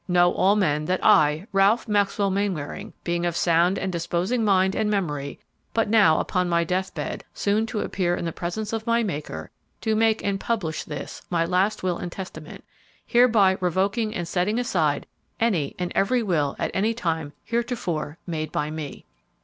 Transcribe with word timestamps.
Know 0.07 0.33
all 0.33 0.55
men, 0.55 0.85
that 0.85 1.05
I, 1.05 1.45
Ralph 1.51 1.87
Maxwell 1.87 2.31
Mainwaring, 2.31 2.91
being 3.03 3.23
of 3.23 3.35
sound 3.37 3.77
and 3.77 3.91
disposing 3.91 4.43
mind 4.43 4.73
and 4.75 4.89
memory, 4.89 5.39
but 5.75 5.89
now 5.91 6.19
upon 6.19 6.49
my 6.49 6.63
death 6.63 6.95
bed, 6.95 7.23
soon 7.35 7.67
to 7.67 7.81
appear 7.81 8.15
in 8.15 8.25
the 8.25 8.31
presence 8.31 8.73
of 8.73 8.87
my 8.87 9.03
Maker, 9.03 9.51
do 9.79 9.95
make 9.95 10.23
and 10.23 10.39
publish 10.39 10.85
this, 10.85 11.21
my 11.29 11.45
last 11.45 11.83
will 11.83 11.99
and 11.99 12.11
testament; 12.11 12.63
hereby 13.05 13.57
revoking 13.59 14.15
and 14.15 14.27
setting 14.27 14.57
aside 14.57 15.05
any 15.39 15.75
and 15.77 15.91
every 15.93 16.23
will 16.23 16.55
at 16.57 16.71
any 16.73 16.95
time 16.95 17.33
heretofore 17.45 18.17
made 18.25 18.51
by 18.51 18.71
me." 18.71 19.05